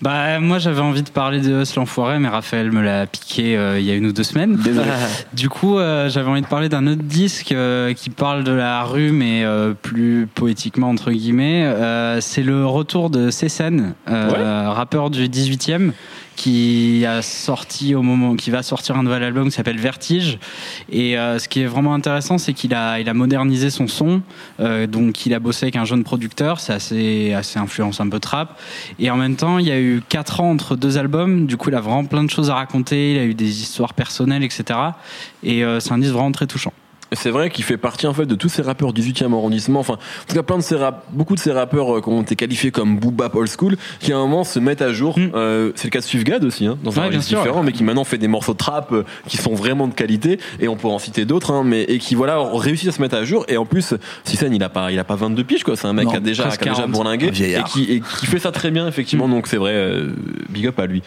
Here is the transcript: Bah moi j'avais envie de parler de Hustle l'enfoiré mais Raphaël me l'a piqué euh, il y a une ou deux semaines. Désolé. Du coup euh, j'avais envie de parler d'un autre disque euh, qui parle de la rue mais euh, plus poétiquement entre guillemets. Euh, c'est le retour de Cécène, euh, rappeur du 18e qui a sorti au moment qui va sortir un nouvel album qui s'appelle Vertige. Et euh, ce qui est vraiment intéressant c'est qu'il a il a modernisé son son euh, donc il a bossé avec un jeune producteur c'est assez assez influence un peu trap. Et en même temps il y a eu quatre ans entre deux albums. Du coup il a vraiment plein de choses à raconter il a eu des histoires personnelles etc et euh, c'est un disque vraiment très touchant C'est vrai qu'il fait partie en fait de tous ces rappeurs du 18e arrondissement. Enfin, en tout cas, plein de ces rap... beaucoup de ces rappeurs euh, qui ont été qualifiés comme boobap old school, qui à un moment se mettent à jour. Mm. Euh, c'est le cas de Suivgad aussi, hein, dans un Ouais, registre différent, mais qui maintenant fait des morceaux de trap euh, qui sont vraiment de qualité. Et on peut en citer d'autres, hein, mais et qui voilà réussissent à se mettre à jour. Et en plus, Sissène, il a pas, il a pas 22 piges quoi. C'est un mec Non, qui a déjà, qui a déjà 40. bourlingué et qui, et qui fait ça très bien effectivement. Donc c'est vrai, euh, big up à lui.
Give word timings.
Bah 0.00 0.38
moi 0.38 0.58
j'avais 0.58 0.80
envie 0.80 1.02
de 1.02 1.10
parler 1.10 1.40
de 1.40 1.60
Hustle 1.62 1.80
l'enfoiré 1.80 2.20
mais 2.20 2.28
Raphaël 2.28 2.70
me 2.70 2.82
l'a 2.82 3.06
piqué 3.06 3.56
euh, 3.56 3.80
il 3.80 3.84
y 3.84 3.90
a 3.90 3.94
une 3.94 4.06
ou 4.06 4.12
deux 4.12 4.22
semaines. 4.22 4.56
Désolé. 4.56 4.88
Du 5.32 5.48
coup 5.48 5.78
euh, 5.78 6.08
j'avais 6.08 6.28
envie 6.28 6.40
de 6.40 6.46
parler 6.46 6.68
d'un 6.68 6.86
autre 6.86 7.02
disque 7.02 7.52
euh, 7.52 7.92
qui 7.94 8.10
parle 8.10 8.44
de 8.44 8.52
la 8.52 8.84
rue 8.84 9.10
mais 9.10 9.44
euh, 9.44 9.74
plus 9.74 10.28
poétiquement 10.32 10.88
entre 10.90 11.10
guillemets. 11.10 11.64
Euh, 11.64 12.20
c'est 12.20 12.42
le 12.44 12.64
retour 12.64 13.10
de 13.10 13.30
Cécène, 13.30 13.94
euh, 14.08 14.70
rappeur 14.70 15.10
du 15.10 15.28
18e 15.28 15.92
qui 16.38 17.04
a 17.04 17.20
sorti 17.20 17.96
au 17.96 18.02
moment 18.02 18.36
qui 18.36 18.52
va 18.52 18.62
sortir 18.62 18.96
un 18.96 19.02
nouvel 19.02 19.24
album 19.24 19.48
qui 19.48 19.56
s'appelle 19.56 19.78
Vertige. 19.78 20.38
Et 20.88 21.18
euh, 21.18 21.40
ce 21.40 21.48
qui 21.48 21.62
est 21.62 21.66
vraiment 21.66 21.94
intéressant 21.94 22.38
c'est 22.38 22.52
qu'il 22.52 22.74
a 22.74 23.00
il 23.00 23.08
a 23.08 23.14
modernisé 23.14 23.70
son 23.70 23.88
son 23.88 24.22
euh, 24.60 24.86
donc 24.86 25.26
il 25.26 25.34
a 25.34 25.40
bossé 25.40 25.64
avec 25.64 25.74
un 25.74 25.84
jeune 25.84 26.04
producteur 26.04 26.60
c'est 26.60 26.72
assez 26.72 27.34
assez 27.34 27.58
influence 27.58 28.00
un 28.00 28.08
peu 28.08 28.20
trap. 28.20 28.56
Et 29.00 29.10
en 29.10 29.16
même 29.16 29.34
temps 29.34 29.58
il 29.58 29.66
y 29.66 29.72
a 29.72 29.80
eu 29.80 30.00
quatre 30.08 30.40
ans 30.40 30.50
entre 30.52 30.76
deux 30.76 30.96
albums. 30.96 31.46
Du 31.46 31.56
coup 31.56 31.70
il 31.70 31.74
a 31.74 31.80
vraiment 31.80 32.04
plein 32.04 32.22
de 32.22 32.30
choses 32.30 32.50
à 32.50 32.54
raconter 32.54 33.14
il 33.14 33.18
a 33.18 33.24
eu 33.24 33.34
des 33.34 33.60
histoires 33.60 33.92
personnelles 33.92 34.44
etc 34.44 34.78
et 35.42 35.64
euh, 35.64 35.80
c'est 35.80 35.92
un 35.92 35.98
disque 35.98 36.12
vraiment 36.12 36.30
très 36.30 36.46
touchant 36.46 36.72
C'est 37.12 37.30
vrai 37.30 37.50
qu'il 37.50 37.64
fait 37.64 37.76
partie 37.76 38.06
en 38.06 38.14
fait 38.14 38.26
de 38.26 38.34
tous 38.34 38.48
ces 38.48 38.62
rappeurs 38.62 38.92
du 38.92 39.00
18e 39.00 39.32
arrondissement. 39.32 39.80
Enfin, 39.80 39.94
en 39.94 40.26
tout 40.26 40.34
cas, 40.34 40.42
plein 40.42 40.58
de 40.58 40.62
ces 40.62 40.76
rap... 40.76 41.04
beaucoup 41.10 41.34
de 41.34 41.40
ces 41.40 41.52
rappeurs 41.52 41.96
euh, 41.96 42.00
qui 42.00 42.08
ont 42.08 42.22
été 42.22 42.36
qualifiés 42.36 42.70
comme 42.70 42.98
boobap 42.98 43.34
old 43.34 43.48
school, 43.48 43.76
qui 44.00 44.12
à 44.12 44.16
un 44.16 44.20
moment 44.20 44.44
se 44.44 44.58
mettent 44.58 44.82
à 44.82 44.92
jour. 44.92 45.18
Mm. 45.18 45.30
Euh, 45.34 45.72
c'est 45.74 45.84
le 45.84 45.90
cas 45.90 46.00
de 46.00 46.04
Suivgad 46.04 46.44
aussi, 46.44 46.66
hein, 46.66 46.78
dans 46.82 46.98
un 46.98 47.02
Ouais, 47.02 47.08
registre 47.08 47.36
différent, 47.36 47.62
mais 47.62 47.72
qui 47.72 47.84
maintenant 47.84 48.04
fait 48.04 48.18
des 48.18 48.28
morceaux 48.28 48.52
de 48.52 48.58
trap 48.58 48.92
euh, 48.92 49.04
qui 49.26 49.36
sont 49.36 49.54
vraiment 49.54 49.88
de 49.88 49.94
qualité. 49.94 50.38
Et 50.60 50.68
on 50.68 50.76
peut 50.76 50.88
en 50.88 50.98
citer 50.98 51.24
d'autres, 51.24 51.52
hein, 51.52 51.62
mais 51.64 51.82
et 51.84 51.98
qui 51.98 52.14
voilà 52.14 52.42
réussissent 52.54 52.88
à 52.88 52.92
se 52.92 53.00
mettre 53.00 53.16
à 53.16 53.24
jour. 53.24 53.44
Et 53.48 53.56
en 53.56 53.64
plus, 53.64 53.94
Sissène, 54.24 54.52
il 54.54 54.62
a 54.62 54.68
pas, 54.68 54.92
il 54.92 54.98
a 54.98 55.04
pas 55.04 55.16
22 55.16 55.44
piges 55.44 55.64
quoi. 55.64 55.76
C'est 55.76 55.86
un 55.86 55.92
mec 55.92 56.06
Non, 56.06 56.10
qui 56.10 56.16
a 56.16 56.20
déjà, 56.20 56.44
qui 56.48 56.68
a 56.68 56.72
déjà 56.72 56.74
40. 56.74 56.90
bourlingué 56.90 57.28
et 57.28 57.62
qui, 57.64 57.84
et 57.84 58.00
qui 58.00 58.26
fait 58.26 58.38
ça 58.38 58.52
très 58.52 58.70
bien 58.70 58.86
effectivement. 58.86 59.28
Donc 59.28 59.46
c'est 59.46 59.56
vrai, 59.56 59.72
euh, 59.74 60.10
big 60.48 60.66
up 60.66 60.78
à 60.78 60.86
lui. 60.86 61.02